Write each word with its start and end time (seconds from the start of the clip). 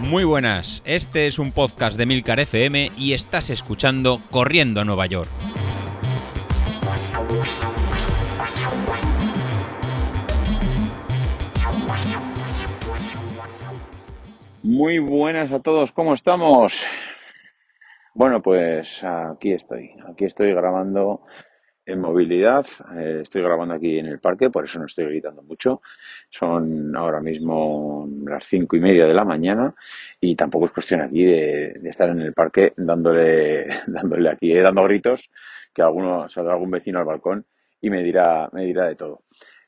Muy 0.00 0.24
buenas, 0.24 0.82
este 0.86 1.26
es 1.26 1.38
un 1.38 1.52
podcast 1.52 1.98
de 1.98 2.06
Milcar 2.06 2.40
FM 2.40 2.92
y 2.96 3.12
estás 3.12 3.50
escuchando 3.50 4.22
Corriendo 4.30 4.80
a 4.80 4.84
Nueva 4.84 5.06
York. 5.06 5.28
Muy 14.62 14.98
buenas 14.98 15.52
a 15.52 15.60
todos, 15.60 15.92
¿cómo 15.92 16.14
estamos? 16.14 16.86
Bueno, 18.14 18.42
pues 18.42 19.04
aquí 19.04 19.52
estoy, 19.52 19.94
aquí 20.10 20.24
estoy 20.24 20.52
grabando 20.54 21.22
en 21.88 22.00
movilidad. 22.00 22.66
Eh, 22.96 23.20
estoy 23.22 23.42
grabando 23.42 23.74
aquí 23.74 23.98
en 23.98 24.06
el 24.06 24.20
parque, 24.20 24.50
por 24.50 24.64
eso 24.64 24.78
no 24.78 24.84
estoy 24.84 25.06
gritando 25.06 25.42
mucho. 25.42 25.80
Son 26.28 26.94
ahora 26.94 27.20
mismo 27.20 28.06
las 28.26 28.46
cinco 28.46 28.76
y 28.76 28.80
media 28.80 29.06
de 29.06 29.14
la 29.14 29.24
mañana 29.24 29.74
y 30.20 30.36
tampoco 30.36 30.66
es 30.66 30.72
cuestión 30.72 31.00
aquí 31.00 31.24
de, 31.24 31.80
estar 31.84 32.10
en 32.10 32.20
el 32.20 32.34
parque 32.34 32.74
dándole, 32.76 33.66
dándole 33.86 34.30
aquí, 34.30 34.52
eh, 34.52 34.60
dando 34.60 34.84
gritos, 34.84 35.30
que 35.72 35.82
alguno 35.82 36.28
saldrá 36.28 36.52
algún 36.54 36.70
vecino 36.70 36.98
al 36.98 37.06
balcón 37.06 37.46
y 37.80 37.88
me 37.88 38.02
dirá, 38.02 38.50
me 38.52 38.64
dirá 38.66 38.86
de 38.86 38.94
todo. 38.94 39.22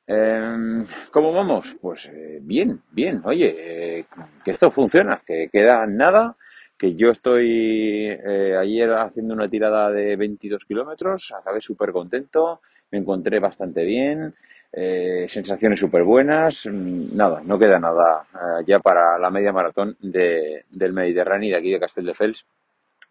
Em, 0.07 0.85
¿Cómo 1.11 1.33
vamos? 1.33 1.79
Pues 1.81 2.07
eh, 2.07 2.39
bien, 2.43 2.83
bien. 2.91 3.23
Oye, 3.25 4.07
que 4.45 4.51
esto 4.51 4.71
funciona, 4.71 5.23
que 5.25 5.49
queda 5.51 5.87
nada 5.87 6.37
que 6.81 6.95
yo 6.95 7.11
estoy 7.11 8.09
eh, 8.09 8.57
ayer 8.59 8.91
haciendo 8.95 9.35
una 9.35 9.51
tirada 9.51 9.91
de 9.91 10.17
22 10.17 10.65
kilómetros, 10.65 11.31
acabé 11.39 11.61
súper 11.61 11.93
contento, 11.93 12.63
me 12.91 12.97
encontré 12.97 13.39
bastante 13.39 13.85
bien, 13.85 14.35
eh, 14.73 15.27
sensaciones 15.29 15.79
súper 15.79 16.05
buenas, 16.05 16.65
mm, 16.65 17.15
nada, 17.15 17.43
no 17.45 17.59
queda 17.59 17.79
nada 17.79 18.25
eh, 18.33 18.65
ya 18.67 18.79
para 18.79 19.19
la 19.19 19.29
media 19.29 19.53
maratón 19.53 19.95
de, 20.01 20.65
del 20.71 20.95
Mediterráneo 20.95 21.51
de 21.51 21.57
aquí 21.57 21.71
de 21.71 21.81
Castelldefels 21.81 22.47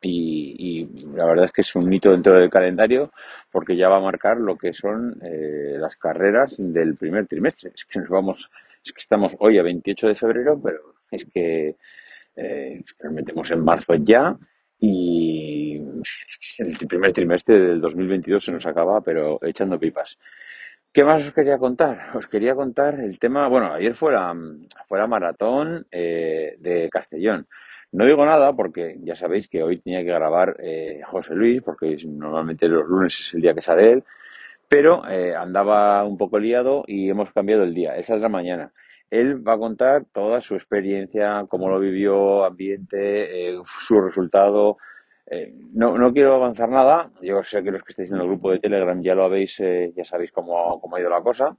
y, 0.01 0.55
y 0.57 1.07
la 1.15 1.25
verdad 1.25 1.45
es 1.45 1.51
que 1.51 1.61
es 1.61 1.75
un 1.75 1.93
hito 1.93 2.09
dentro 2.09 2.33
del 2.33 2.49
calendario 2.49 3.11
porque 3.51 3.75
ya 3.75 3.87
va 3.87 3.97
a 3.97 4.01
marcar 4.01 4.37
lo 4.37 4.57
que 4.57 4.73
son 4.73 5.19
las 5.21 5.95
carreras 5.97 6.55
del 6.57 6.95
primer 6.95 7.27
trimestre. 7.27 7.71
Es 7.75 7.85
que 7.85 7.99
nos 7.99 8.09
vamos, 8.09 8.49
es 8.83 8.93
que 8.93 9.01
estamos 9.01 9.35
hoy 9.39 9.59
a 9.59 9.63
28 9.63 10.07
de 10.07 10.15
febrero, 10.15 10.59
pero 10.63 10.95
es 11.11 11.25
que 11.25 11.75
eh, 12.39 12.81
nos 13.03 13.13
metemos 13.13 13.51
en 13.51 13.63
marzo 13.63 13.95
ya 13.95 14.37
y 14.79 15.77
el 16.59 16.87
primer 16.87 17.11
trimestre 17.11 17.59
del 17.59 17.81
2022 17.81 18.43
se 18.43 18.51
nos 18.51 18.65
acaba, 18.65 19.01
pero 19.01 19.39
echando 19.43 19.79
pipas. 19.79 20.17
¿Qué 20.91 21.03
más 21.03 21.27
os 21.27 21.33
quería 21.33 21.57
contar? 21.57 22.15
Os 22.15 22.27
quería 22.27 22.55
contar 22.55 22.99
el 22.99 23.19
tema, 23.19 23.47
bueno, 23.47 23.73
ayer 23.73 23.93
fue 23.93 24.11
la, 24.13 24.33
maratón 25.07 25.85
eh, 25.91 26.55
de 26.59 26.89
Castellón. 26.89 27.47
No 27.91 28.05
digo 28.05 28.25
nada 28.25 28.55
porque 28.55 28.95
ya 28.99 29.15
sabéis 29.15 29.47
que 29.47 29.63
hoy 29.63 29.79
tenía 29.79 29.99
que 29.99 30.05
grabar 30.13 30.57
eh, 30.59 31.01
José 31.05 31.35
Luis, 31.35 31.61
porque 31.61 31.97
normalmente 32.07 32.67
los 32.67 32.87
lunes 32.87 33.19
es 33.19 33.33
el 33.33 33.41
día 33.41 33.53
que 33.53 33.61
sale 33.61 33.91
él, 33.91 34.03
pero 34.67 35.07
eh, 35.09 35.35
andaba 35.35 36.03
un 36.05 36.17
poco 36.17 36.39
liado 36.39 36.83
y 36.87 37.09
hemos 37.09 37.31
cambiado 37.31 37.63
el 37.63 37.73
día. 37.73 37.95
Es 37.95 38.09
la 38.09 38.29
mañana. 38.29 38.71
Él 39.09 39.47
va 39.47 39.53
a 39.53 39.57
contar 39.57 40.05
toda 40.11 40.39
su 40.41 40.55
experiencia, 40.55 41.45
cómo 41.49 41.69
lo 41.69 41.79
vivió, 41.79 42.45
ambiente, 42.45 43.49
eh, 43.49 43.59
su 43.63 43.99
resultado. 44.01 44.77
Eh, 45.25 45.53
no, 45.73 45.97
no 45.97 46.13
quiero 46.13 46.33
avanzar 46.35 46.69
nada. 46.69 47.11
Yo 47.21 47.41
sé 47.41 47.63
que 47.63 47.71
los 47.71 47.83
que 47.83 47.91
estáis 47.91 48.11
en 48.11 48.17
el 48.17 48.27
grupo 48.27 48.51
de 48.51 48.59
Telegram 48.59 49.01
ya 49.01 49.15
lo 49.15 49.23
habéis, 49.23 49.59
eh, 49.59 49.91
ya 49.95 50.03
sabéis 50.03 50.31
cómo, 50.31 50.79
cómo 50.79 50.95
ha 50.95 50.99
ido 50.99 51.09
la 51.09 51.21
cosa. 51.21 51.55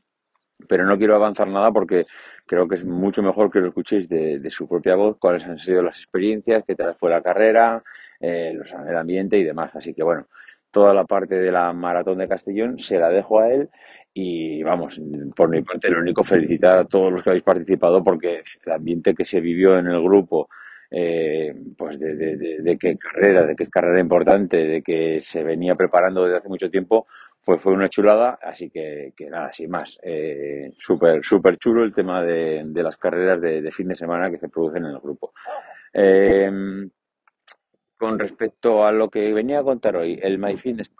Pero 0.69 0.85
no 0.85 0.99
quiero 0.99 1.15
avanzar 1.17 1.49
nada 1.49 1.73
porque 1.73 2.07
creo 2.47 2.69
que 2.69 2.75
es 2.75 2.85
mucho 2.85 3.23
mejor 3.23 3.51
que 3.51 3.61
lo 3.61 3.69
escuchéis 3.69 4.09
de, 4.09 4.39
de 4.39 4.51
su 4.51 4.69
propia 4.69 4.95
voz, 4.95 5.17
cuáles 5.19 5.45
han 5.47 5.59
sido 5.59 5.83
las 5.83 5.97
experiencias, 5.97 6.65
qué 6.67 6.75
tal 6.77 6.95
fue 6.97 7.11
la 7.11 7.23
carrera, 7.23 7.83
los, 8.21 8.73
el 8.73 8.97
ambiente 8.97 9.39
y 9.39 9.45
demás. 9.45 9.75
Así 9.75 9.95
que 9.95 10.03
bueno, 10.03 10.27
toda 10.71 10.95
la 10.95 11.05
parte 11.05 11.37
de 11.37 11.53
la 11.53 11.73
maratón 11.73 12.19
de 12.19 12.29
Castellón 12.29 12.79
se 12.79 12.99
la 12.99 13.09
dejo 13.09 13.41
a 13.41 13.49
él 13.49 13.69
y 14.13 14.63
vamos, 14.63 15.01
por 15.37 15.49
mi 15.49 15.63
parte, 15.63 15.89
lo 15.91 16.01
único 16.01 16.25
felicitar 16.25 16.79
a 16.79 16.85
todos 16.85 17.13
los 17.13 17.23
que 17.23 17.31
habéis 17.31 17.45
participado 17.45 18.03
porque 18.03 18.43
el 18.67 18.73
ambiente 18.73 19.15
que 19.15 19.25
se 19.25 19.41
vivió 19.41 19.79
en 19.79 19.87
el 19.87 20.03
grupo, 20.03 20.49
eh, 20.91 21.55
pues 21.79 21.99
de, 22.01 22.77
qué 22.79 22.97
carrera, 22.97 23.47
de 23.47 23.55
qué 23.55 23.69
carrera 23.69 24.01
importante, 24.01 24.67
de 24.67 24.83
que 24.83 25.21
se 25.21 25.45
venía 25.45 25.77
preparando 25.77 26.25
desde 26.25 26.39
hace 26.39 26.49
mucho 26.49 26.69
tiempo, 26.69 27.07
fue, 27.41 27.59
fue 27.61 27.73
una 27.73 27.89
chulada. 27.89 28.39
Así 28.43 28.69
que, 28.69 29.13
que 29.17 29.31
nada, 29.31 29.53
sin 29.53 29.71
más, 29.71 29.99
eh, 30.03 30.73
súper 30.77 31.25
súper 31.25 31.57
chulo 31.57 31.85
el 31.85 31.95
tema 31.95 32.23
de, 32.25 32.65
de 32.67 32.83
las 32.83 32.97
carreras 32.97 33.41
de, 33.41 33.71
fin 33.71 33.89
de 33.89 33.95
semana 33.95 34.29
que 34.29 34.39
se 34.39 34.49
producen 34.49 34.85
en 34.87 34.91
el 34.91 35.01
grupo. 35.01 35.33
Eh, 35.93 36.51
con 38.01 38.19
respecto 38.19 38.87
a 38.87 38.93
lo 38.93 39.11
que 39.11 39.33
venía 39.35 39.61
a 39.61 39.63
contar 39.63 39.95
hoy, 39.95 40.19
el 40.23 40.39
MyFitness 40.39 40.91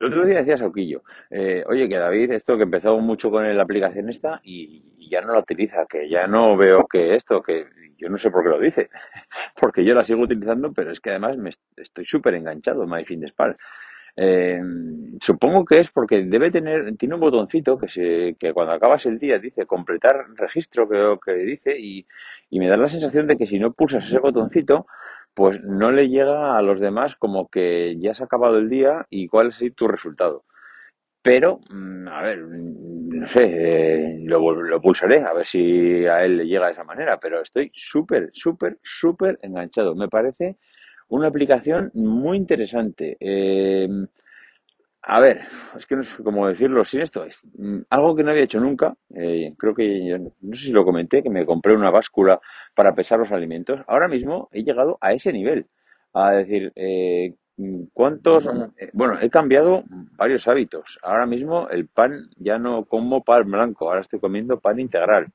el 0.00 0.06
otro 0.06 0.24
día 0.24 0.38
decía 0.38 0.56
Sauquillo, 0.56 1.02
eh, 1.28 1.62
oye, 1.66 1.86
que 1.86 1.98
David, 1.98 2.32
esto 2.32 2.56
que 2.56 2.62
empezó 2.62 2.98
mucho 3.00 3.30
con 3.30 3.54
la 3.54 3.62
aplicación 3.62 4.08
esta 4.08 4.40
y, 4.42 4.82
ya 5.10 5.20
no 5.20 5.32
la 5.34 5.40
utiliza, 5.40 5.86
que 5.86 6.08
ya 6.08 6.26
no 6.28 6.56
veo 6.56 6.86
que 6.86 7.16
esto, 7.16 7.42
que 7.42 7.66
yo 7.98 8.08
no 8.08 8.16
sé 8.16 8.30
por 8.30 8.44
qué 8.44 8.48
lo 8.48 8.58
dice, 8.58 8.88
porque 9.60 9.84
yo 9.84 9.94
la 9.94 10.04
sigo 10.04 10.22
utilizando, 10.22 10.72
pero 10.72 10.90
es 10.90 11.00
que 11.00 11.10
además 11.10 11.36
me 11.36 11.50
estoy 11.76 12.04
súper 12.04 12.34
enganchado 12.34 12.84
en 12.84 12.90
MyFitnessPal. 12.90 13.56
Eh, 14.16 14.60
supongo 15.20 15.64
que 15.64 15.80
es 15.80 15.90
porque 15.90 16.22
debe 16.22 16.50
tener, 16.50 16.96
tiene 16.96 17.16
un 17.16 17.20
botoncito 17.20 17.76
que, 17.76 17.88
se, 17.88 18.36
que 18.38 18.52
cuando 18.54 18.72
acabas 18.72 19.04
el 19.06 19.18
día 19.18 19.38
dice 19.38 19.66
completar 19.66 20.26
registro, 20.36 20.88
creo 20.88 21.18
que 21.20 21.32
dice, 21.32 21.78
y, 21.78 22.06
y 22.48 22.58
me 22.58 22.68
da 22.68 22.76
la 22.76 22.88
sensación 22.88 23.26
de 23.26 23.36
que 23.36 23.46
si 23.46 23.58
no 23.58 23.72
pulsas 23.72 24.06
ese 24.06 24.18
botoncito, 24.18 24.86
pues 25.34 25.62
no 25.62 25.90
le 25.92 26.08
llega 26.08 26.56
a 26.58 26.62
los 26.62 26.80
demás 26.80 27.16
como 27.16 27.48
que 27.48 27.96
ya 27.98 28.14
se 28.14 28.22
ha 28.22 28.26
acabado 28.26 28.58
el 28.58 28.68
día 28.68 29.06
y 29.10 29.28
cuál 29.28 29.48
es 29.48 29.62
tu 29.74 29.88
resultado. 29.88 30.44
Pero, 31.22 31.60
mm, 31.70 32.08
a 32.08 32.22
ver, 32.22 32.38
mm, 32.38 33.08
no 33.20 33.28
sé, 33.28 33.42
eh, 33.44 34.18
lo, 34.24 34.52
lo, 34.54 34.80
pulsaré 34.80 35.20
a 35.20 35.32
ver 35.34 35.46
si 35.46 36.06
a 36.06 36.24
él 36.24 36.36
le 36.38 36.46
llega 36.46 36.66
de 36.66 36.72
esa 36.72 36.84
manera, 36.84 37.18
pero 37.20 37.42
estoy 37.42 37.70
súper, 37.74 38.30
súper, 38.32 38.78
súper 38.82 39.38
enganchado. 39.42 39.94
Me 39.94 40.08
parece 40.08 40.56
una 41.08 41.28
aplicación 41.28 41.90
muy 41.94 42.36
interesante. 42.38 43.16
Eh, 43.20 43.88
a 45.02 45.18
ver, 45.20 45.42
es 45.76 45.86
que 45.86 45.96
no 45.96 46.04
sé 46.04 46.22
cómo 46.22 46.46
decirlo 46.46 46.84
sin 46.84 47.00
esto. 47.00 47.24
Es 47.24 47.40
mm, 47.56 47.80
algo 47.90 48.14
que 48.14 48.22
no 48.22 48.30
había 48.30 48.44
hecho 48.44 48.60
nunca. 48.60 48.94
Eh, 49.14 49.54
creo 49.56 49.74
que, 49.74 50.18
no 50.18 50.54
sé 50.54 50.66
si 50.66 50.72
lo 50.72 50.84
comenté, 50.84 51.22
que 51.22 51.30
me 51.30 51.46
compré 51.46 51.74
una 51.74 51.90
báscula 51.90 52.40
para 52.74 52.94
pesar 52.94 53.18
los 53.18 53.32
alimentos. 53.32 53.80
Ahora 53.86 54.08
mismo 54.08 54.48
he 54.52 54.62
llegado 54.62 54.98
a 55.00 55.12
ese 55.12 55.32
nivel. 55.32 55.66
A 56.12 56.32
decir, 56.32 56.72
eh, 56.76 57.34
¿cuántos? 57.92 58.46
Eh, 58.76 58.90
bueno, 58.92 59.18
he 59.20 59.30
cambiado 59.30 59.84
varios 60.16 60.46
hábitos. 60.48 60.98
Ahora 61.02 61.26
mismo 61.26 61.68
el 61.68 61.88
pan 61.88 62.28
ya 62.36 62.58
no 62.58 62.84
como 62.84 63.24
pan 63.24 63.50
blanco, 63.50 63.88
ahora 63.88 64.00
estoy 64.00 64.20
comiendo 64.20 64.60
pan 64.60 64.80
integral. 64.80 65.32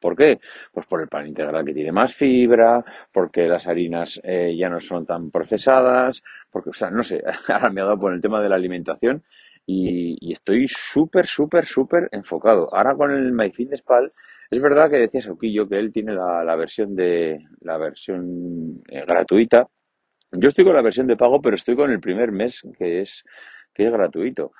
¿Por 0.00 0.16
qué? 0.16 0.40
Pues 0.72 0.86
por 0.86 1.00
el 1.00 1.08
pan 1.08 1.26
integral 1.26 1.64
que 1.64 1.74
tiene 1.74 1.92
más 1.92 2.14
fibra, 2.14 2.84
porque 3.12 3.46
las 3.48 3.66
harinas 3.66 4.20
eh, 4.22 4.54
ya 4.56 4.68
no 4.68 4.80
son 4.80 5.06
tan 5.06 5.30
procesadas, 5.30 6.22
porque, 6.50 6.70
o 6.70 6.72
sea, 6.72 6.90
no 6.90 7.02
sé, 7.02 7.22
ahora 7.48 7.70
me 7.70 7.80
ha 7.80 7.84
dado 7.84 7.98
por 7.98 8.12
el 8.12 8.20
tema 8.20 8.40
de 8.40 8.48
la 8.48 8.56
alimentación 8.56 9.24
y, 9.66 10.32
estoy 10.32 10.66
súper, 10.66 11.26
súper, 11.26 11.66
súper 11.66 12.08
enfocado. 12.12 12.74
Ahora 12.74 12.94
con 12.94 13.10
el 13.10 13.32
MyFitnessPal, 13.32 14.12
es 14.50 14.60
verdad 14.60 14.90
que 14.90 14.96
decía 14.98 15.20
Sauquillo 15.20 15.68
que 15.68 15.78
él 15.78 15.92
tiene 15.92 16.14
la, 16.14 16.56
versión 16.56 16.94
de 16.96 17.46
la 17.60 17.76
versión 17.76 18.82
eh, 18.88 19.04
gratuita. 19.06 19.68
Yo 20.32 20.48
estoy 20.48 20.64
con 20.64 20.74
la 20.74 20.82
versión 20.82 21.06
de 21.06 21.16
pago, 21.16 21.40
pero 21.42 21.56
estoy 21.56 21.76
con 21.76 21.90
el 21.90 22.00
primer 22.00 22.32
mes 22.32 22.62
que 22.78 23.02
es 23.02 23.24
que 23.74 23.86
es 23.86 23.92
gratuito 23.92 24.52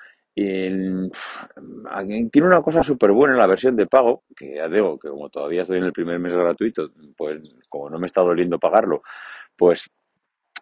tiene 2.30 2.46
una 2.46 2.62
cosa 2.62 2.82
súper 2.82 3.12
buena 3.12 3.34
en 3.34 3.40
la 3.40 3.46
versión 3.46 3.74
de 3.76 3.86
pago, 3.86 4.22
que 4.36 4.56
ya 4.56 4.68
digo 4.68 4.98
que 4.98 5.08
como 5.08 5.28
todavía 5.28 5.62
estoy 5.62 5.78
en 5.78 5.84
el 5.84 5.92
primer 5.92 6.18
mes 6.18 6.34
gratuito, 6.34 6.90
pues 7.16 7.66
como 7.68 7.90
no 7.90 7.98
me 7.98 8.06
está 8.06 8.20
doliendo 8.22 8.58
pagarlo, 8.58 9.02
pues 9.56 9.90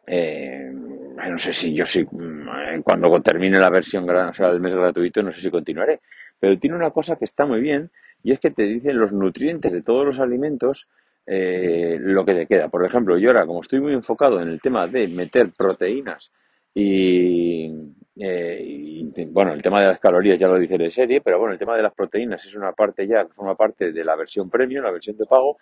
eh, 0.07 0.71
no 0.73 1.39
sé 1.39 1.53
si 1.53 1.75
yo 1.75 1.85
sí, 1.85 2.07
mm, 2.11 2.81
cuando 2.83 3.21
termine 3.21 3.59
la 3.59 3.71
versión, 3.71 4.07
sea, 4.33 4.49
el 4.49 4.61
mes 4.61 4.75
gratuito, 4.75 5.23
no 5.23 5.33
sé 5.33 5.41
si 5.41 5.51
continuaré. 5.51 6.01
Pero 6.39 6.59
tiene 6.59 6.77
una 6.77 6.91
cosa 6.91 7.17
que 7.17 7.25
está 7.25 7.45
muy 7.47 7.61
bien 7.61 7.91
y 8.23 8.33
es 8.33 8.41
que 8.41 8.51
te 8.51 8.63
dicen 8.65 8.99
los 8.99 9.13
nutrientes 9.13 9.73
de 9.73 9.83
todos 9.83 10.07
los 10.07 10.21
alimentos 10.21 10.89
eh, 11.27 11.99
lo 12.01 12.25
que 12.25 12.35
te 12.35 12.47
queda. 12.47 12.69
Por 12.69 12.85
ejemplo, 12.85 13.19
yo 13.19 13.31
ahora, 13.31 13.47
como 13.47 13.61
estoy 13.61 13.81
muy 13.81 13.93
enfocado 13.95 14.41
en 14.41 14.49
el 14.49 14.61
tema 14.61 14.87
de 14.87 15.09
meter 15.09 15.49
proteínas 15.57 16.31
y, 16.75 17.73
eh, 18.19 18.59
y, 18.65 19.25
bueno, 19.27 19.53
el 19.53 19.63
tema 19.63 19.81
de 19.83 19.89
las 19.89 20.01
calorías 20.01 20.39
ya 20.39 20.49
lo 20.49 20.59
dice 20.59 20.79
de 20.79 20.91
serie, 20.91 21.21
pero 21.21 21.39
bueno, 21.39 21.53
el 21.53 21.59
tema 21.59 21.77
de 21.77 21.83
las 21.83 21.93
proteínas 21.93 22.45
es 22.45 22.55
una 22.55 22.73
parte 22.73 23.07
ya 23.07 23.25
que 23.27 23.33
forma 23.33 23.55
parte 23.55 23.93
de 23.93 24.05
la 24.05 24.17
versión 24.17 24.49
premium, 24.49 24.85
la 24.85 24.91
versión 24.91 25.17
de 25.17 25.27
pago. 25.27 25.59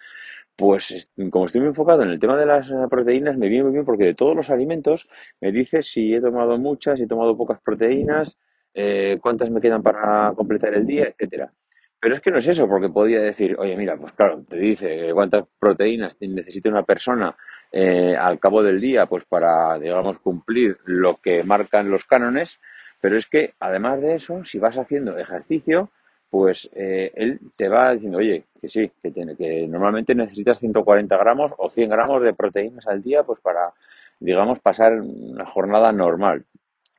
Pues 0.56 1.08
como 1.30 1.46
estoy 1.46 1.62
muy 1.62 1.68
enfocado 1.68 2.04
en 2.04 2.10
el 2.10 2.20
tema 2.20 2.36
de 2.36 2.46
las 2.46 2.70
proteínas, 2.88 3.36
me 3.36 3.48
viene 3.48 3.64
muy 3.64 3.72
bien 3.72 3.84
porque 3.84 4.04
de 4.04 4.14
todos 4.14 4.36
los 4.36 4.50
alimentos 4.50 5.08
me 5.40 5.50
dice 5.50 5.82
si 5.82 6.14
he 6.14 6.20
tomado 6.20 6.56
muchas, 6.58 6.98
si 6.98 7.04
he 7.04 7.08
tomado 7.08 7.36
pocas 7.36 7.60
proteínas, 7.60 8.38
eh, 8.72 9.18
cuántas 9.20 9.50
me 9.50 9.60
quedan 9.60 9.82
para 9.82 10.32
completar 10.36 10.74
el 10.74 10.86
día, 10.86 11.08
etcétera. 11.08 11.52
Pero 12.00 12.14
es 12.14 12.20
que 12.20 12.30
no 12.30 12.38
es 12.38 12.46
eso, 12.46 12.68
porque 12.68 12.88
podía 12.88 13.20
decir, 13.20 13.56
oye, 13.58 13.76
mira, 13.76 13.96
pues 13.96 14.12
claro, 14.12 14.44
te 14.48 14.58
dice 14.58 15.10
cuántas 15.12 15.44
proteínas 15.58 16.16
necesita 16.20 16.68
una 16.68 16.82
persona 16.84 17.34
eh, 17.72 18.16
al 18.16 18.38
cabo 18.38 18.62
del 18.62 18.80
día, 18.80 19.06
pues 19.06 19.24
para, 19.24 19.78
digamos, 19.78 20.18
cumplir 20.18 20.78
lo 20.84 21.16
que 21.16 21.42
marcan 21.42 21.90
los 21.90 22.04
cánones, 22.04 22.58
pero 23.00 23.16
es 23.16 23.26
que 23.26 23.54
además 23.60 24.00
de 24.00 24.14
eso, 24.14 24.44
si 24.44 24.58
vas 24.58 24.78
haciendo 24.78 25.18
ejercicio, 25.18 25.90
pues 26.30 26.68
eh, 26.74 27.12
él 27.14 27.38
te 27.56 27.68
va 27.68 27.92
diciendo, 27.92 28.18
oye, 28.18 28.44
que 28.60 28.68
sí, 28.68 28.90
que, 29.02 29.10
tiene, 29.10 29.36
que 29.36 29.66
normalmente 29.68 30.14
necesitas 30.14 30.58
140 30.58 31.16
gramos 31.16 31.52
o 31.58 31.68
100 31.68 31.90
gramos 31.90 32.22
de 32.22 32.34
proteínas 32.34 32.86
al 32.86 33.02
día, 33.02 33.22
pues 33.22 33.40
para, 33.40 33.72
digamos, 34.18 34.58
pasar 34.60 34.94
una 34.94 35.46
jornada 35.46 35.92
normal. 35.92 36.44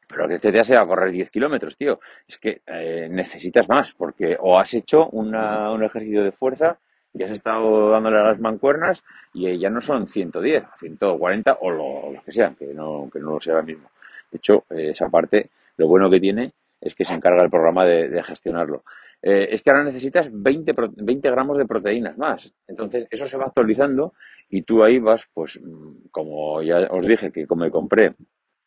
Pero 0.08 0.28
que 0.28 0.40
te 0.40 0.52
te 0.52 0.76
a 0.76 0.86
correr 0.86 1.12
10 1.12 1.30
kilómetros, 1.32 1.76
tío. 1.76 2.00
Es 2.28 2.38
que 2.38 2.62
eh, 2.68 3.08
necesitas 3.10 3.68
más, 3.68 3.94
porque 3.94 4.38
o 4.40 4.60
has 4.60 4.74
hecho 4.74 5.10
una, 5.10 5.72
un 5.72 5.84
ejercicio 5.84 6.24
de 6.24 6.32
fuerza 6.32 6.78
y 7.18 7.24
has 7.24 7.32
estado 7.32 7.90
dándole 7.92 8.20
a 8.20 8.24
las 8.24 8.40
mancuernas 8.40 9.04
y 9.34 9.58
ya 9.58 9.70
no 9.70 9.82
son 9.82 10.06
110, 10.06 10.64
140 10.78 11.58
o 11.62 11.72
lo, 11.72 12.22
que 12.24 12.32
sean, 12.32 12.56
que 12.56 12.74
no, 12.74 13.10
que 13.12 13.20
no 13.20 13.32
lo 13.32 13.40
sea 13.40 13.54
ahora 13.54 13.66
mismo. 13.66 13.90
De 14.30 14.38
hecho, 14.38 14.66
eh, 14.70 14.90
esa 14.90 15.10
parte, 15.10 15.50
lo 15.78 15.88
bueno 15.88 16.10
que 16.10 16.20
tiene 16.20 16.54
es 16.80 16.94
que 16.94 17.06
se 17.06 17.14
encarga 17.14 17.44
el 17.44 17.50
programa 17.50 17.86
de, 17.86 18.22
gestionarlo. 18.22 18.84
Eh, 19.22 19.48
es 19.50 19.62
que 19.62 19.72
ahora 19.72 19.86
necesitas 19.86 20.30
20, 20.32 20.76
20 20.98 21.32
gramos 21.32 21.58
de 21.58 21.66
proteínas 21.66 22.18
más. 22.18 22.54
Entonces, 22.68 23.08
eso 23.10 23.26
se 23.26 23.38
va 23.38 23.46
actualizando 23.46 24.14
y 24.50 24.64
tú 24.64 24.84
ahí 24.84 25.00
vas, 25.00 25.26
pues, 25.34 25.60
como 26.12 26.62
ya 26.62 26.88
os 26.92 27.08
dije, 27.08 27.32
que 27.32 27.48
como 27.48 27.64
me 27.64 27.72
compré 27.72 28.14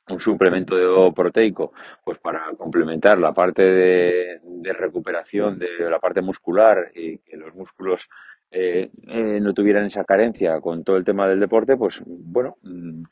un 0.08 0.20
suplemento 0.20 1.12
proteico, 1.12 1.72
pues 2.04 2.18
para 2.18 2.50
complementar 2.56 3.18
la 3.18 3.32
parte 3.32 3.62
de, 3.62 4.40
recuperación 4.72 5.58
de 5.58 5.90
la 5.90 5.98
parte 5.98 6.20
muscular 6.20 6.90
y 6.94 7.18
que 7.18 7.36
los 7.36 7.54
músculos 7.54 8.08
eh, 8.50 8.90
eh, 9.06 9.40
no 9.40 9.52
tuvieran 9.52 9.84
esa 9.86 10.04
carencia 10.04 10.60
con 10.60 10.82
todo 10.82 10.96
el 10.96 11.04
tema 11.04 11.28
del 11.28 11.40
deporte, 11.40 11.76
pues 11.76 12.02
bueno, 12.06 12.56
mm, 12.62 13.02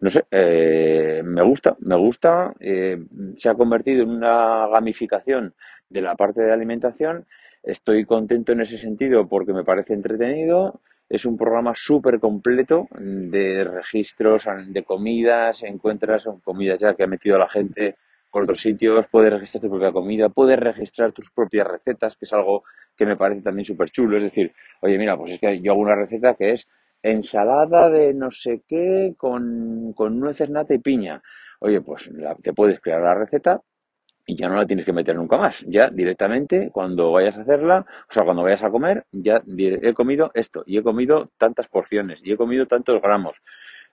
no 0.00 0.10
sé, 0.10 0.24
eh, 0.30 1.22
me 1.24 1.42
gusta, 1.42 1.76
me 1.80 1.96
gusta, 1.96 2.54
se 2.58 3.48
ha 3.48 3.54
convertido 3.54 4.02
en 4.02 4.10
una 4.10 4.66
gamificación 4.68 5.54
de 5.88 6.00
la 6.00 6.16
parte 6.16 6.42
de 6.42 6.52
alimentación, 6.52 7.26
estoy 7.62 8.04
contento 8.04 8.52
en 8.52 8.62
ese 8.62 8.78
sentido 8.78 9.28
porque 9.28 9.52
me 9.52 9.64
parece 9.64 9.94
entretenido, 9.94 10.80
es 11.08 11.24
un 11.26 11.36
programa 11.36 11.72
súper 11.74 12.18
completo 12.18 12.88
de 12.98 13.64
registros 13.64 14.44
de 14.68 14.82
comidas, 14.84 15.62
encuentras 15.64 16.28
comidas 16.44 16.78
ya 16.78 16.94
que 16.94 17.02
ha 17.04 17.08
metido 17.08 17.36
la 17.36 17.48
gente 17.48 17.96
por 18.30 18.42
otros 18.44 18.60
sitios, 18.60 19.06
puedes 19.10 19.32
registrar 19.32 19.62
tu 19.62 19.70
propia 19.70 19.92
comida, 19.92 20.28
puedes 20.28 20.58
registrar 20.58 21.12
tus 21.12 21.30
propias 21.30 21.66
recetas, 21.66 22.16
que 22.16 22.24
es 22.24 22.32
algo 22.32 22.64
que 22.96 23.06
me 23.06 23.16
parece 23.16 23.42
también 23.42 23.64
súper 23.64 23.90
chulo. 23.90 24.16
Es 24.16 24.22
decir, 24.24 24.52
oye, 24.80 24.98
mira, 24.98 25.16
pues 25.16 25.32
es 25.32 25.40
que 25.40 25.60
yo 25.60 25.72
hago 25.72 25.80
una 25.80 25.96
receta 25.96 26.34
que 26.34 26.52
es 26.52 26.68
ensalada 27.02 27.88
de 27.88 28.14
no 28.14 28.30
sé 28.30 28.62
qué 28.68 29.14
con, 29.16 29.92
con 29.94 30.18
nueces, 30.20 30.50
nata 30.50 30.74
y 30.74 30.78
piña. 30.78 31.22
Oye, 31.60 31.80
pues 31.80 32.08
la, 32.12 32.34
te 32.36 32.52
puedes 32.52 32.80
crear 32.80 33.00
la 33.02 33.14
receta 33.14 33.60
y 34.26 34.36
ya 34.36 34.48
no 34.48 34.56
la 34.56 34.66
tienes 34.66 34.86
que 34.86 34.92
meter 34.92 35.16
nunca 35.16 35.36
más. 35.38 35.64
Ya 35.66 35.88
directamente, 35.90 36.70
cuando 36.72 37.12
vayas 37.12 37.36
a 37.36 37.42
hacerla, 37.42 37.84
o 38.08 38.12
sea, 38.12 38.24
cuando 38.24 38.42
vayas 38.42 38.62
a 38.62 38.70
comer, 38.70 39.04
ya 39.12 39.42
he 39.46 39.92
comido 39.94 40.30
esto 40.34 40.62
y 40.66 40.78
he 40.78 40.82
comido 40.82 41.30
tantas 41.38 41.68
porciones 41.68 42.20
y 42.24 42.32
he 42.32 42.36
comido 42.36 42.66
tantos 42.66 43.00
gramos. 43.02 43.36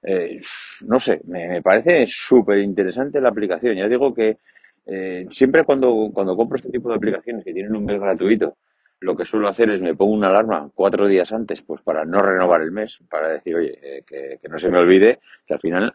Eh, 0.10 0.40
no 0.86 1.02
sé, 1.02 1.20
me, 1.26 1.62
parece 1.62 2.06
súper 2.08 2.60
interesante 2.60 3.20
la 3.20 3.28
aplicación. 3.28 3.76
Ya 3.76 3.90
digo 3.90 4.14
que 4.14 4.38
eh, 4.86 5.28
siempre 5.30 5.66
cuando, 5.66 6.10
cuando 6.14 6.34
compro 6.38 6.56
este 6.56 6.70
tipo 6.70 6.88
de 6.88 6.96
aplicaciones 6.96 7.44
que 7.44 7.54
tienen 7.54 7.76
un 7.76 7.84
mes 7.84 8.00
gratuito, 8.00 8.56
lo 9.02 9.18
que 9.18 9.26
suelo 9.26 9.50
hacer 9.50 9.70
es 9.70 9.82
me 9.82 9.96
pongo 9.96 10.14
una 10.14 10.30
alarma 10.30 10.72
cuatro 10.74 11.10
días 11.10 11.34
antes, 11.34 11.62
pues 11.62 11.82
para 11.82 12.06
no 12.06 12.20
renovar 12.20 12.62
el 12.62 12.72
mes, 12.72 13.00
para 13.10 13.34
decir, 13.34 13.58
oye, 13.58 13.78
eh, 13.82 14.04
que, 14.08 14.48
no 14.48 14.58
se 14.58 14.70
me 14.70 14.78
olvide 14.78 15.20
que 15.46 15.56
al 15.56 15.60
final 15.60 15.94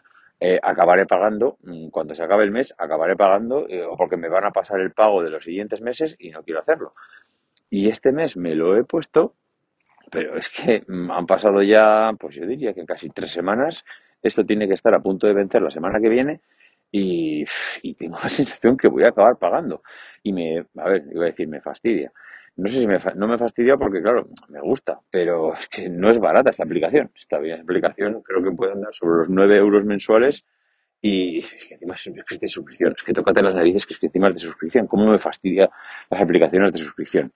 acabaré 0.61 1.05
pagando, 1.05 1.57
mm, 1.63 1.87
cuando 1.87 2.13
se 2.13 2.21
acabe 2.21 2.43
el 2.43 2.51
mes, 2.51 2.73
acabaré 2.77 3.15
pagando 3.15 3.65
eh, 3.67 3.85
porque 3.97 4.17
me 4.17 4.27
van 4.27 4.45
a 4.45 4.51
pasar 4.51 4.81
el 4.81 4.91
pago 4.91 5.23
de 5.23 5.29
los 5.29 5.43
siguientes 5.43 5.81
meses 5.81 6.17
y 6.19 6.31
no 6.31 6.43
quiero 6.43 6.59
hacerlo. 6.59 6.93
Y 7.69 7.87
este 7.87 8.11
mes 8.11 8.35
me 8.35 8.53
lo 8.53 8.75
he 8.75 8.83
puesto, 8.83 9.35
pero 10.11 10.37
es 10.37 10.49
que 10.49 10.83
mm, 10.87 11.11
han 11.11 11.25
pasado 11.25 11.63
ya, 11.63 12.11
pues 12.19 12.35
yo 12.35 12.45
diría 12.45 12.73
que 12.73 12.85
casi 12.85 13.09
tres 13.09 13.31
semanas. 13.31 13.85
Esto 14.23 14.45
tiene 14.45 14.67
que 14.67 14.73
estar 14.73 14.95
a 14.95 15.01
punto 15.01 15.27
de 15.27 15.33
vencer 15.33 15.61
la 15.61 15.69
semana 15.69 15.99
que 15.99 16.09
viene 16.09 16.41
y, 16.91 17.43
tengo 17.95 18.17
la 18.21 18.29
sensación 18.29 18.77
que 18.77 18.87
voy 18.87 19.03
a 19.03 19.09
acabar 19.09 19.37
pagando. 19.37 19.83
Y 20.23 20.31
me, 20.31 20.65
a 20.77 20.89
ver, 20.89 21.05
iba 21.11 21.23
a 21.23 21.27
decir, 21.27 21.47
me 21.47 21.59
fastidia. 21.59 22.11
No 22.55 22.67
sé 22.67 22.81
si 22.81 22.87
me, 22.87 22.97
no 23.15 23.27
me 23.27 23.37
fastidia 23.37 23.77
porque, 23.77 24.01
claro, 24.01 24.27
me 24.49 24.61
gusta, 24.61 24.99
pero 25.09 25.53
es 25.59 25.67
que 25.67 25.89
no 25.89 26.09
es 26.09 26.19
barata 26.19 26.51
esta 26.51 26.63
aplicación. 26.63 27.11
Esta 27.19 27.37
aplicación 27.37 28.21
creo 28.21 28.43
que 28.43 28.51
puede 28.51 28.73
andar 28.73 28.93
sobre 28.93 29.19
los 29.19 29.29
9 29.29 29.55
euros 29.57 29.83
mensuales 29.83 30.45
y 31.01 31.39
es 31.39 31.65
que 31.67 31.73
encima 31.73 31.95
es, 31.95 32.39
de 32.39 32.47
suscripción. 32.47 32.93
Es 32.95 33.03
que 33.03 33.13
tócate 33.13 33.41
las 33.41 33.55
narices 33.55 33.85
que 33.85 33.93
es 33.93 33.99
que 33.99 34.05
encima 34.05 34.29
es 34.29 34.35
de 34.35 34.41
suscripción. 34.41 34.87
¿Cómo 34.87 35.05
me 35.05 35.19
fastidia 35.19 35.69
las 36.09 36.21
aplicaciones 36.21 36.71
de 36.71 36.77
suscripción? 36.77 37.33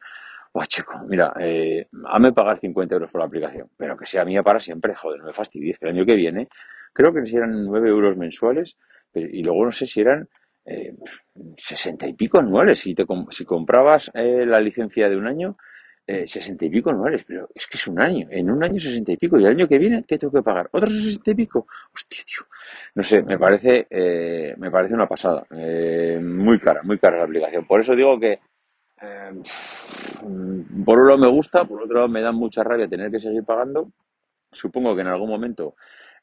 Oh, 0.54 0.64
chico, 0.66 0.98
mira, 1.08 1.34
eh, 1.40 1.88
hazme 2.06 2.32
pagar 2.32 2.58
50 2.60 2.96
euros 2.96 3.12
por 3.12 3.20
la 3.20 3.28
aplicación, 3.28 3.70
pero 3.76 3.98
que 3.98 4.06
sea 4.06 4.24
mía 4.24 4.42
para 4.42 4.60
siempre, 4.60 4.96
joder, 4.96 5.20
no 5.20 5.28
me 5.28 5.34
fastidies, 5.34 5.78
que 5.78 5.86
el 5.86 5.96
año 5.96 6.06
que 6.06 6.16
viene 6.16 6.48
creo 6.94 7.14
que 7.14 7.26
si 7.26 7.36
eran 7.36 7.66
9 7.66 7.90
euros 7.90 8.18
mensuales 8.18 8.78
y 9.14 9.44
luego 9.44 9.66
no 9.66 9.72
sé 9.72 9.86
si 9.86 10.02
eran 10.02 10.28
eh, 10.70 10.94
sesenta 11.56 12.06
y 12.06 12.14
pico 12.14 12.40
anuales. 12.40 12.80
Si, 12.80 12.94
te, 12.94 13.06
si 13.30 13.46
comprabas 13.46 14.12
eh, 14.14 14.46
la 14.46 14.60
licencia 14.60 15.10
de 15.10 15.16
un 15.16 15.26
año, 15.26 15.58
eh, 16.06 16.28
sesenta 16.28 16.66
y 16.66 16.70
pico 16.70 16.90
anuales, 16.90 17.24
pero 17.26 17.50
es 17.56 17.68
que 17.68 17.78
es 17.78 17.88
un 17.88 18.02
año. 18.02 18.28
En 18.30 18.52
un 18.52 18.62
año 18.64 18.78
sesenta 18.78 19.14
y 19.14 19.18
pico. 19.18 19.40
Y 19.40 19.46
el 19.46 19.52
año 19.52 19.68
que 19.68 19.78
viene, 19.78 20.04
¿qué 20.06 20.18
tengo 20.18 20.34
que 20.34 20.44
pagar? 20.44 20.68
¿Otros 20.72 20.92
sesenta 20.92 21.32
y 21.32 21.36
pico? 21.36 21.68
Hostia, 21.94 22.24
tío. 22.26 22.46
No 22.96 23.04
sé, 23.04 23.22
me 23.22 23.38
parece, 23.38 23.88
me 24.58 24.72
parece 24.72 24.94
una 24.94 25.08
pasada. 25.08 25.46
muy 26.22 26.60
cara, 26.60 26.82
muy 26.84 26.98
cara 26.98 27.18
la 27.18 27.24
aplicación. 27.24 27.66
Por 27.66 27.80
eso 27.80 27.96
digo 27.96 28.20
que 28.20 28.40
por 30.84 31.00
un 31.00 31.08
lado 31.08 31.20
me 31.20 31.28
gusta, 31.28 31.66
por 31.66 31.84
otro 31.84 31.98
lado 31.98 32.08
me 32.10 32.22
da 32.22 32.32
mucha 32.32 32.64
rabia 32.64 32.90
tener 32.90 33.12
que 33.12 33.20
seguir 33.20 33.44
pagando. 33.44 33.92
Supongo 34.52 34.96
que 34.96 35.02
en 35.02 35.08
algún 35.08 35.30
momento 35.30 35.76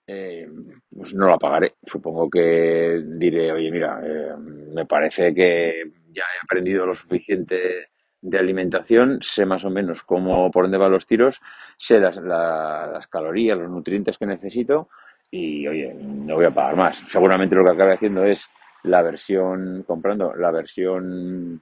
eh, 0.07 0.49
pues 0.95 1.15
no 1.15 1.27
la 1.27 1.39
pagaré. 1.39 1.75
Supongo 1.85 2.29
que 2.29 3.03
diré, 3.05 3.53
oye, 3.53 3.71
mira, 3.71 4.01
eh, 4.05 4.35
me 4.39 4.87
parece 4.87 5.35
que 5.35 5.83
ya 6.13 6.23
he 6.23 6.45
aprendido 6.45 6.87
lo 6.87 6.95
suficiente 6.95 7.89
de 8.21 8.39
alimentación, 8.39 9.19
sé 9.21 9.45
más 9.45 9.65
o 9.65 9.71
menos 9.71 10.03
cómo, 10.03 10.51
por 10.51 10.65
dónde 10.65 10.79
van 10.79 10.93
los 10.93 11.07
tiros, 11.07 11.41
sé 11.77 12.01
las, 12.01 13.07
calorías, 13.09 13.59
los 13.59 13.71
nutrientes 13.71 14.17
que 14.17 14.27
necesito 14.27 14.89
y, 15.31 15.67
oye, 15.67 15.93
no 15.95 16.37
voy 16.37 16.47
a 16.47 16.51
pagar 16.51 16.77
más. 16.77 17.03
Seguramente 17.09 17.55
lo 17.55 17.65
que 17.65 17.73
acabe 17.73 17.95
haciendo 17.95 18.25
es 18.25 18.49
la 18.85 19.03
versión, 19.03 19.85
comprando 19.87 20.35
la 20.35 20.51
versión 20.51 21.61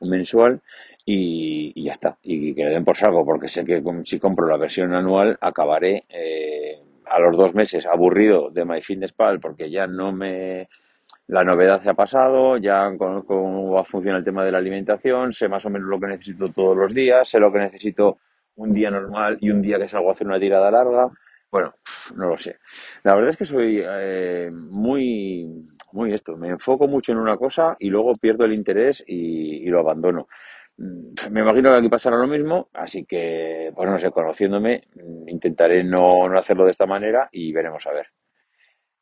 mensual 0.00 0.60
y, 1.04 1.82
ya 1.82 1.92
está. 1.92 2.18
Y 2.22 2.54
que 2.54 2.64
le 2.64 2.70
den 2.70 2.84
por 2.84 2.96
salgo, 2.96 3.24
porque 3.24 3.48
sé 3.48 3.64
que 3.64 3.82
si 4.04 4.18
compro 4.20 4.46
la 4.46 4.56
versión 4.56 4.94
anual 4.94 5.36
acabaré 5.40 6.04
eh, 6.08 6.57
a 7.10 7.18
los 7.18 7.36
dos 7.36 7.54
meses 7.54 7.86
aburrido 7.86 8.50
de 8.50 8.64
MyFitnessPal 8.64 9.40
porque 9.40 9.70
ya 9.70 9.86
no 9.86 10.12
me... 10.12 10.68
La 11.26 11.44
novedad 11.44 11.82
se 11.82 11.90
ha 11.90 11.94
pasado, 11.94 12.56
ya 12.56 12.90
conozco 12.96 13.42
cómo 13.42 13.72
va 13.72 13.82
a 13.82 13.84
funcionar 13.84 14.20
el 14.20 14.24
tema 14.24 14.44
de 14.44 14.52
la 14.52 14.58
alimentación, 14.58 15.30
sé 15.30 15.46
más 15.48 15.64
o 15.66 15.70
menos 15.70 15.88
lo 15.88 16.00
que 16.00 16.06
necesito 16.06 16.48
todos 16.48 16.74
los 16.74 16.94
días, 16.94 17.28
sé 17.28 17.38
lo 17.38 17.52
que 17.52 17.58
necesito 17.58 18.18
un 18.56 18.72
día 18.72 18.90
normal 18.90 19.36
y 19.40 19.50
un 19.50 19.60
día 19.60 19.78
que 19.78 19.88
salgo 19.88 20.08
a 20.08 20.12
hacer 20.12 20.26
una 20.26 20.40
tirada 20.40 20.70
larga. 20.70 21.10
Bueno, 21.50 21.74
no 22.16 22.28
lo 22.28 22.36
sé. 22.38 22.56
La 23.02 23.14
verdad 23.14 23.30
es 23.30 23.36
que 23.36 23.44
soy 23.44 23.82
eh, 23.84 24.50
muy, 24.50 25.68
muy 25.92 26.14
esto. 26.14 26.34
Me 26.36 26.48
enfoco 26.48 26.88
mucho 26.88 27.12
en 27.12 27.18
una 27.18 27.36
cosa 27.36 27.76
y 27.78 27.90
luego 27.90 28.14
pierdo 28.14 28.46
el 28.46 28.54
interés 28.54 29.04
y 29.06 29.66
lo 29.68 29.80
abandono. 29.80 30.28
Mm, 30.78 31.32
me 31.32 31.40
imagino 31.40 31.70
que 31.70 31.78
aquí 31.78 31.88
pasará 31.88 32.16
lo 32.16 32.26
mismo, 32.26 32.68
así 32.72 33.04
que, 33.04 33.72
pues 33.74 33.90
no 33.90 33.98
sé, 33.98 34.10
conociéndome, 34.10 34.84
mm, 34.94 35.28
intentaré 35.28 35.82
no, 35.84 36.24
hacerlo 36.36 36.64
de 36.64 36.70
esta 36.70 36.86
manera 36.86 37.28
y 37.32 37.52
veremos 37.52 37.84
a 37.86 37.92
ver. 37.92 38.06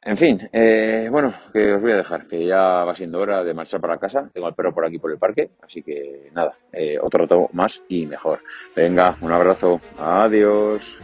En 0.03 0.17
fin, 0.17 0.49
eh, 0.53 1.09
bueno, 1.11 1.35
que 1.53 1.73
os 1.75 1.81
voy 1.83 1.91
a 1.93 1.97
dejar, 1.97 2.27
que 2.29 2.47
ya 2.47 2.85
va 2.85 2.95
siendo 2.95 3.19
hora 3.19 3.43
de 3.43 3.55
marchar 3.55 3.81
para 3.81 3.99
casa. 3.99 4.31
Tengo 4.33 4.47
al 4.47 4.55
perro 4.55 4.73
por 4.73 4.87
aquí 4.87 4.99
por 4.99 5.11
el 5.11 5.19
parque, 5.19 5.51
así 5.63 5.83
que 5.83 6.31
nada, 6.33 6.57
eh, 6.73 6.97
otro 7.01 7.23
rato 7.23 7.49
más 7.53 7.83
y 7.89 8.07
mejor. 8.07 8.41
Venga, 8.75 9.17
un 9.21 9.33
abrazo, 9.33 9.81
adiós. 9.99 11.01